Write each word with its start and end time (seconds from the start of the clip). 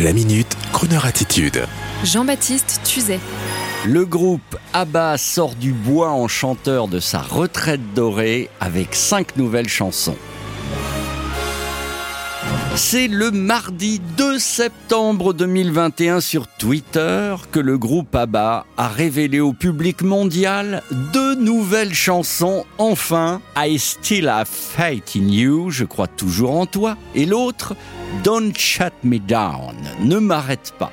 La 0.00 0.12
minute, 0.12 0.56
Kroneur 0.72 1.06
attitude. 1.06 1.64
Jean-Baptiste 2.04 2.82
Tuzet. 2.84 3.18
Le 3.84 4.04
groupe 4.04 4.56
ABBA 4.72 5.18
sort 5.18 5.56
du 5.56 5.72
bois 5.72 6.12
en 6.12 6.28
chanteur 6.28 6.86
de 6.86 7.00
sa 7.00 7.18
retraite 7.18 7.80
dorée 7.96 8.48
avec 8.60 8.94
cinq 8.94 9.36
nouvelles 9.36 9.68
chansons. 9.68 10.14
C'est 12.78 13.08
le 13.08 13.32
mardi 13.32 14.00
2 14.16 14.38
septembre 14.38 15.34
2021 15.34 16.20
sur 16.20 16.46
Twitter 16.46 17.34
que 17.50 17.58
le 17.58 17.76
groupe 17.76 18.14
ABBA 18.14 18.66
a 18.76 18.88
révélé 18.88 19.40
au 19.40 19.52
public 19.52 20.02
mondial 20.02 20.84
deux 21.12 21.34
nouvelles 21.34 21.92
chansons. 21.92 22.64
Enfin, 22.78 23.42
I 23.56 23.80
Still 23.80 24.28
Have 24.28 24.46
Faith 24.46 25.16
in 25.16 25.26
You, 25.26 25.70
je 25.70 25.84
crois 25.84 26.06
toujours 26.06 26.52
en 26.52 26.66
toi, 26.66 26.96
et 27.16 27.26
l'autre, 27.26 27.74
Don't 28.22 28.56
Shut 28.56 28.94
Me 29.02 29.18
Down, 29.18 29.74
ne 30.00 30.18
m'arrête 30.18 30.72
pas 30.78 30.92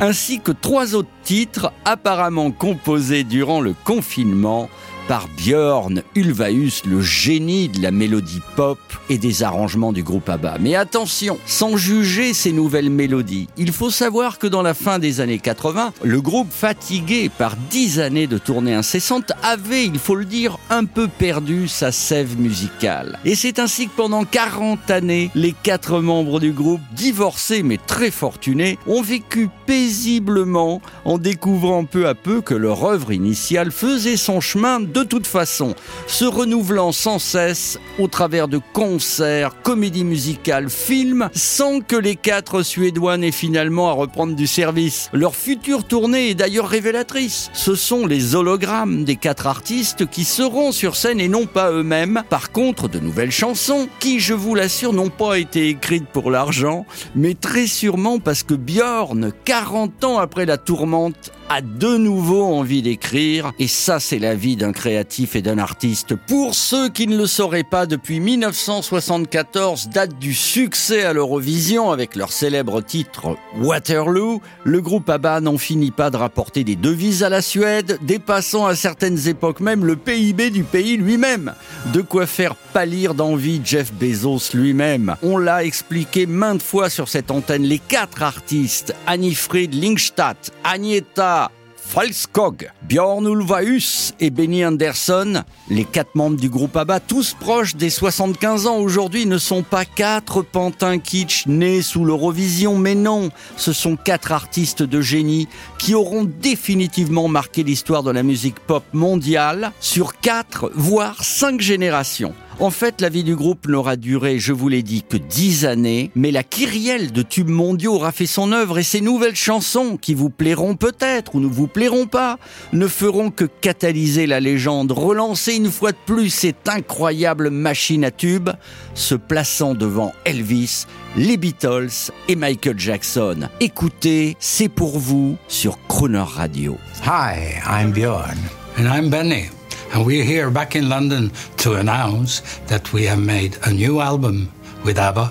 ainsi 0.00 0.40
que 0.40 0.52
trois 0.52 0.94
autres 0.96 1.08
titres 1.22 1.72
apparemment 1.84 2.50
composés 2.50 3.22
durant 3.22 3.60
le 3.60 3.72
confinement 3.84 4.68
par 5.08 5.28
Björn 5.36 6.02
Ulvaeus, 6.14 6.82
le 6.86 7.00
génie 7.00 7.68
de 7.68 7.82
la 7.82 7.90
mélodie 7.90 8.40
pop 8.56 8.78
et 9.08 9.18
des 9.18 9.42
arrangements 9.42 9.92
du 9.92 10.02
groupe 10.02 10.28
ABBA. 10.28 10.58
Mais 10.60 10.74
attention, 10.74 11.38
sans 11.46 11.76
juger 11.76 12.34
ces 12.34 12.52
nouvelles 12.52 12.90
mélodies, 12.90 13.48
il 13.56 13.72
faut 13.72 13.90
savoir 13.90 14.38
que 14.38 14.46
dans 14.46 14.62
la 14.62 14.74
fin 14.74 14.98
des 14.98 15.20
années 15.20 15.38
80, 15.38 15.92
le 16.02 16.20
groupe 16.20 16.50
fatigué 16.50 17.30
par 17.36 17.56
dix 17.70 18.00
années 18.00 18.26
de 18.26 18.38
tournées 18.38 18.74
incessantes 18.74 19.32
avait, 19.42 19.86
il 19.86 19.98
faut 19.98 20.14
le 20.14 20.24
dire, 20.24 20.58
un 20.70 20.84
peu 20.84 21.08
perdu 21.08 21.68
sa 21.68 21.92
sève 21.92 22.38
musicale. 22.38 23.18
Et 23.24 23.34
c'est 23.34 23.58
ainsi 23.58 23.86
que 23.86 23.96
pendant 23.96 24.24
40 24.24 24.90
années, 24.90 25.30
les 25.34 25.52
quatre 25.52 26.00
membres 26.00 26.40
du 26.40 26.52
groupe, 26.52 26.80
divorcés 26.92 27.62
mais 27.62 27.78
très 27.78 28.10
fortunés, 28.10 28.78
ont 28.86 29.02
vécu 29.02 29.48
paisiblement 29.66 30.80
en 31.04 31.18
découvrant 31.18 31.84
peu 31.84 32.08
à 32.08 32.14
peu 32.14 32.40
que 32.40 32.54
leur 32.54 32.84
œuvre 32.84 33.12
initiale 33.12 33.70
faisait 33.70 34.16
son 34.16 34.40
chemin 34.40 34.80
de 34.92 35.02
toute 35.02 35.26
façon, 35.26 35.74
se 36.06 36.24
renouvelant 36.24 36.92
sans 36.92 37.18
cesse 37.18 37.78
au 37.98 38.08
travers 38.08 38.48
de 38.48 38.60
concerts, 38.72 39.62
comédies 39.62 40.04
musicales, 40.04 40.68
films, 40.68 41.30
sans 41.34 41.80
que 41.80 41.96
les 41.96 42.16
quatre 42.16 42.62
Suédois 42.62 43.16
n'aient 43.16 43.32
finalement 43.32 43.88
à 43.88 43.92
reprendre 43.92 44.34
du 44.34 44.46
service. 44.46 45.08
Leur 45.12 45.34
future 45.34 45.84
tournée 45.84 46.30
est 46.30 46.34
d'ailleurs 46.34 46.68
révélatrice. 46.68 47.50
Ce 47.54 47.74
sont 47.74 48.06
les 48.06 48.34
hologrammes 48.34 49.04
des 49.04 49.16
quatre 49.16 49.46
artistes 49.46 50.06
qui 50.06 50.24
seront 50.24 50.72
sur 50.72 50.96
scène 50.96 51.20
et 51.20 51.28
non 51.28 51.46
pas 51.46 51.72
eux-mêmes. 51.72 52.22
Par 52.28 52.52
contre, 52.52 52.88
de 52.88 52.98
nouvelles 52.98 53.32
chansons 53.32 53.88
qui, 53.98 54.20
je 54.20 54.34
vous 54.34 54.54
l'assure, 54.54 54.92
n'ont 54.92 55.10
pas 55.10 55.38
été 55.38 55.68
écrites 55.68 56.08
pour 56.08 56.30
l'argent, 56.30 56.84
mais 57.14 57.34
très 57.34 57.66
sûrement 57.66 58.18
parce 58.18 58.42
que 58.42 58.54
Björn, 58.54 59.32
40 59.44 60.04
ans 60.04 60.18
après 60.18 60.44
la 60.44 60.58
tourmente, 60.58 61.32
a 61.52 61.60
de 61.60 61.98
nouveau 61.98 62.44
envie 62.44 62.80
d'écrire, 62.80 63.52
et 63.58 63.68
ça 63.68 64.00
c'est 64.00 64.18
la 64.18 64.34
vie 64.34 64.56
d'un 64.56 64.72
créatif 64.72 65.36
et 65.36 65.42
d'un 65.42 65.58
artiste. 65.58 66.14
Pour 66.14 66.54
ceux 66.54 66.88
qui 66.88 67.06
ne 67.06 67.18
le 67.18 67.26
sauraient 67.26 67.62
pas, 67.62 67.84
depuis 67.84 68.20
1974, 68.20 69.90
date 69.90 70.18
du 70.18 70.32
succès 70.32 71.02
à 71.02 71.12
l'Eurovision 71.12 71.90
avec 71.90 72.16
leur 72.16 72.32
célèbre 72.32 72.80
titre 72.80 73.36
Waterloo, 73.58 74.40
le 74.64 74.80
groupe 74.80 75.10
ABBA 75.10 75.42
n'en 75.42 75.58
finit 75.58 75.90
pas 75.90 76.08
de 76.08 76.16
rapporter 76.16 76.64
des 76.64 76.76
devises 76.76 77.22
à 77.22 77.28
la 77.28 77.42
Suède, 77.42 77.98
dépassant 78.00 78.64
à 78.64 78.74
certaines 78.74 79.28
époques 79.28 79.60
même 79.60 79.84
le 79.84 79.96
PIB 79.96 80.48
du 80.48 80.64
pays 80.64 80.96
lui-même. 80.96 81.52
De 81.92 82.00
quoi 82.00 82.24
faire 82.24 82.54
pâlir 82.54 83.12
d'envie 83.12 83.60
Jeff 83.62 83.92
Bezos 83.92 84.54
lui-même. 84.54 85.16
On 85.22 85.36
l'a 85.36 85.64
expliqué 85.64 86.24
maintes 86.24 86.62
fois 86.62 86.88
sur 86.88 87.08
cette 87.08 87.30
antenne, 87.30 87.64
les 87.64 87.78
quatre 87.78 88.22
artistes, 88.22 88.94
Annie-Fried 89.06 89.74
Lingstadt, 89.74 90.50
Agneta 90.64 91.41
Falskog, 91.84 92.64
Björn 92.92 93.24
Ulvaeus 93.24 94.12
et 94.20 94.28
Benny 94.28 94.66
Anderson, 94.66 95.44
les 95.70 95.86
quatre 95.86 96.14
membres 96.14 96.36
du 96.36 96.50
groupe 96.50 96.76
ABBA, 96.76 97.00
tous 97.00 97.34
proches 97.40 97.74
des 97.74 97.88
75 97.88 98.66
ans 98.66 98.76
aujourd'hui, 98.80 99.24
ne 99.24 99.38
sont 99.38 99.62
pas 99.62 99.86
quatre 99.86 100.42
pantins 100.42 100.98
kitsch 100.98 101.46
nés 101.46 101.80
sous 101.80 102.04
l'Eurovision, 102.04 102.76
mais 102.76 102.94
non, 102.94 103.30
ce 103.56 103.72
sont 103.72 103.96
quatre 103.96 104.30
artistes 104.30 104.82
de 104.82 105.00
génie 105.00 105.48
qui 105.78 105.94
auront 105.94 106.24
définitivement 106.24 107.28
marqué 107.28 107.62
l'histoire 107.62 108.02
de 108.02 108.10
la 108.10 108.22
musique 108.22 108.60
pop 108.60 108.84
mondiale 108.92 109.72
sur 109.80 110.20
quatre, 110.20 110.70
voire 110.74 111.24
cinq 111.24 111.62
générations. 111.62 112.34
En 112.60 112.70
fait, 112.70 113.00
la 113.00 113.08
vie 113.08 113.24
du 113.24 113.34
groupe 113.34 113.66
n'aura 113.66 113.96
duré, 113.96 114.38
je 114.38 114.52
vous 114.52 114.68
l'ai 114.68 114.82
dit, 114.82 115.02
que 115.02 115.16
dix 115.16 115.64
années, 115.64 116.10
mais 116.14 116.30
la 116.30 116.42
kyrielle 116.42 117.10
de 117.10 117.22
tubes 117.22 117.48
mondiaux 117.48 117.94
aura 117.94 118.12
fait 118.12 118.26
son 118.26 118.52
œuvre 118.52 118.78
et 118.78 118.82
ces 118.82 119.00
nouvelles 119.00 119.34
chansons, 119.34 119.96
qui 119.96 120.14
vous 120.14 120.30
plairont 120.30 120.76
peut-être 120.76 121.34
ou 121.34 121.40
ne 121.40 121.46
vous 121.46 121.66
plairont 121.66 122.06
pas, 122.06 122.38
ne 122.82 122.88
feront 122.88 123.30
que 123.30 123.44
catalyser 123.44 124.26
la 124.26 124.40
légende, 124.40 124.90
relancer 124.90 125.54
une 125.54 125.70
fois 125.70 125.92
de 125.92 125.96
plus 126.04 126.30
cette 126.30 126.68
incroyable 126.68 127.48
machine 127.48 128.04
à 128.04 128.10
tubes, 128.10 128.50
se 128.94 129.14
plaçant 129.14 129.74
devant 129.74 130.12
Elvis, 130.24 130.86
les 131.16 131.36
Beatles 131.36 132.10
et 132.26 132.34
Michael 132.34 132.80
Jackson. 132.80 133.48
Écoutez, 133.60 134.36
c'est 134.40 134.68
pour 134.68 134.98
vous 134.98 135.36
sur 135.46 135.78
Croner 135.86 136.24
Radio. 136.26 136.76
Hi, 137.04 137.60
I'm 137.64 137.92
Björn. 137.92 138.36
And 138.76 138.88
I'm 138.88 139.10
Benny. 139.10 139.48
And 139.94 140.04
we're 140.04 140.24
here 140.24 140.50
back 140.50 140.74
in 140.74 140.88
London 140.88 141.30
to 141.58 141.74
announce 141.74 142.42
that 142.66 142.92
we 142.92 143.06
have 143.06 143.20
made 143.20 143.58
a 143.62 143.70
new 143.70 144.00
album 144.00 144.48
with 144.84 144.98
ABBA. 144.98 145.30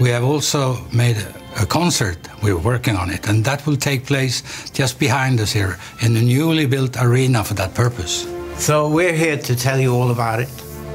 We 0.00 0.10
have 0.10 0.24
also 0.24 0.78
made 0.92 1.16
a 1.16 1.41
concert. 1.66 2.18
We're 2.42 2.58
working 2.58 2.96
on 2.96 3.10
it, 3.10 3.28
and 3.28 3.44
that 3.44 3.64
will 3.66 3.76
take 3.76 4.06
place 4.06 4.42
just 4.70 4.98
behind 4.98 5.40
us 5.40 5.52
here 5.52 5.78
in 6.00 6.16
a 6.16 6.22
newly 6.22 6.66
built 6.66 6.96
arena 7.00 7.44
for 7.44 7.54
that 7.54 7.74
purpose. 7.74 8.26
So 8.56 8.88
we're 8.88 9.14
here 9.14 9.36
to 9.38 9.56
tell 9.56 9.78
you 9.80 9.94
all 9.94 10.10
about 10.10 10.40
it. 10.40 10.50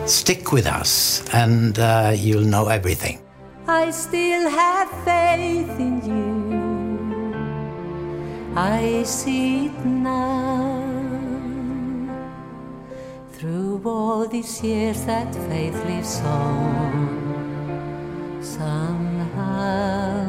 Stick 0.05 0.51
with 0.51 0.67
us, 0.67 1.21
and 1.33 1.77
uh, 1.79 2.13
you'll 2.15 2.45
know 2.45 2.67
everything. 2.67 3.19
I 3.67 3.91
still 3.91 4.49
have 4.49 4.89
faith 5.03 5.79
in 5.79 6.01
you. 6.05 6.27
I 8.55 9.03
see 9.03 9.65
it 9.67 9.85
now. 9.85 10.83
Through 13.33 13.81
all 13.85 14.27
these 14.27 14.63
years, 14.63 15.03
that 15.05 15.35
faith 15.49 15.75
lives 15.85 16.21
on. 16.21 17.27
Somehow, 18.41 20.26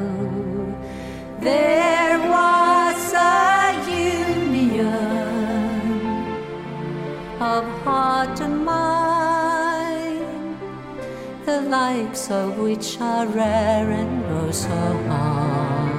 there 1.40 2.18
was 2.18 3.12
a 3.14 3.72
union 3.88 4.88
of 7.40 7.64
heart 7.82 8.40
and 8.40 8.64
mind, 8.64 10.58
the 11.44 11.60
likes 11.62 12.30
of 12.30 12.58
which 12.58 13.00
are 13.00 13.26
rare 13.26 13.90
and 13.90 14.24
oh 14.26 14.50
so 14.50 14.68
hard 15.08 15.92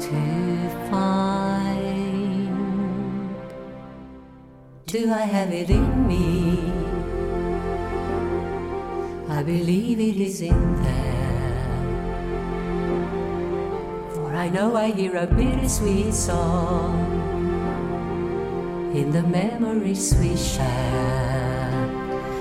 to 0.00 0.68
find. 0.90 2.48
Do 4.86 5.12
I 5.12 5.26
have 5.36 5.52
it 5.52 5.68
in 5.68 6.08
me? 6.08 6.72
I 9.28 9.42
believe 9.42 10.00
it 10.00 10.16
is 10.16 10.40
in 10.40 10.82
there. 10.82 11.07
I 14.38 14.48
know 14.48 14.76
I 14.76 14.92
hear 14.92 15.16
a 15.16 15.26
bittersweet 15.26 16.14
song 16.14 16.94
in 18.94 19.10
the 19.10 19.24
memories 19.24 20.14
we 20.14 20.36
share. 20.36 21.88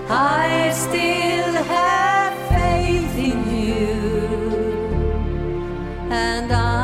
I 0.08 0.70
still 0.76 1.54
have 1.74 2.34
faith 2.54 3.18
in 3.18 3.40
you, 3.50 3.90
and 6.12 6.52
I 6.52 6.77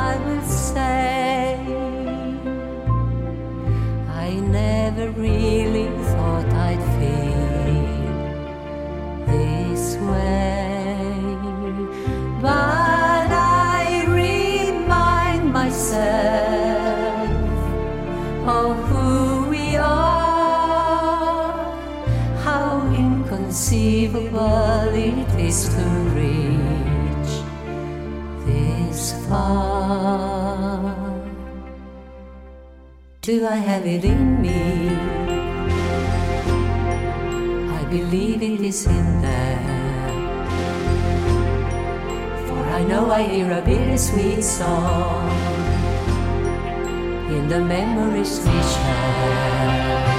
inconceivable 23.54 24.90
it 24.96 25.40
is 25.40 25.70
to 25.70 25.84
reach 26.18 27.34
this 28.48 29.14
far. 29.30 30.96
Do 33.22 33.46
I 33.46 33.58
have 33.58 33.86
it 33.86 34.06
in 34.06 34.42
me? 34.42 34.90
I 37.78 37.84
believe 37.92 38.42
it 38.42 38.62
is 38.62 38.88
in 38.88 39.22
there. 39.22 40.10
For 42.48 42.64
I 42.80 42.84
know 42.86 43.12
I 43.12 43.22
hear 43.22 43.52
a 43.52 43.62
bittersweet 43.62 44.44
song 44.44 45.30
in 47.30 47.48
the 47.48 47.62
memories 47.62 48.40
we 48.40 48.62
share. 48.74 50.13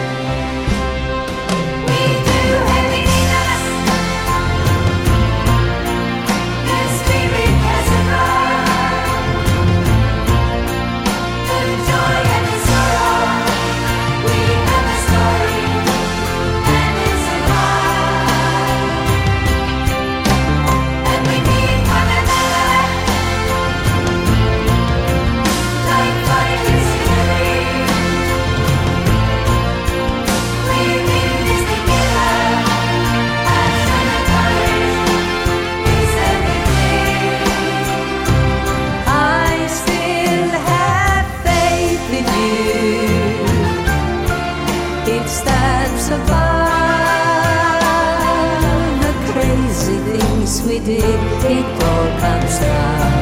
We 50.66 50.78
did. 50.78 51.04
It 51.04 51.82
all 51.82 52.08
comes 52.20 52.58
down 52.58 53.12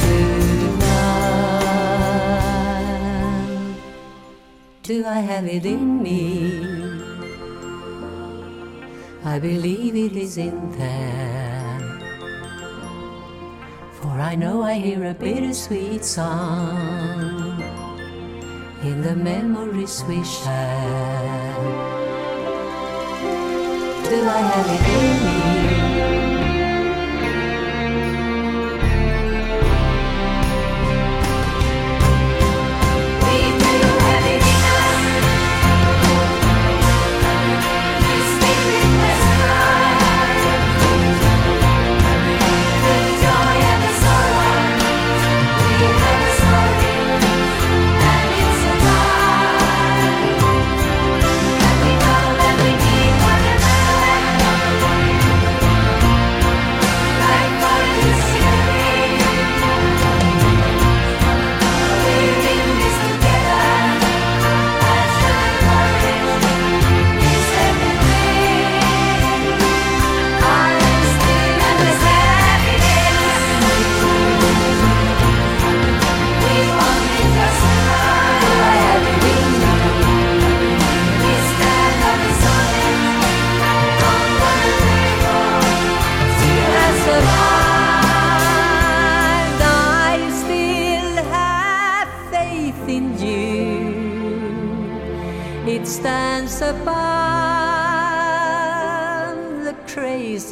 to 0.00 0.12
love. 0.80 2.14
Do 4.82 5.06
I 5.06 5.20
have 5.20 5.46
it 5.46 5.64
in 5.64 6.02
me? 6.02 6.22
I 9.24 9.38
believe 9.38 9.96
it 9.96 10.16
is 10.16 10.36
in 10.36 10.70
there. 10.78 11.80
For 14.00 14.20
I 14.20 14.34
know 14.34 14.62
I 14.62 14.74
hear 14.74 15.04
a 15.06 15.14
bittersweet 15.14 16.04
song 16.04 17.62
in 18.82 19.00
the 19.00 19.16
memories 19.16 20.04
we 20.06 20.22
share. 20.24 21.54
Do 24.04 24.20
I 24.28 24.40
have 24.52 24.68
it 24.76 24.84
in 25.02 25.16
me? 25.24 25.53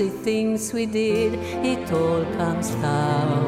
Crazy 0.03 0.25
things 0.25 0.73
we 0.73 0.87
did. 0.87 1.35
It 1.65 1.93
all 1.93 2.25
comes 2.37 2.71
down 2.71 3.47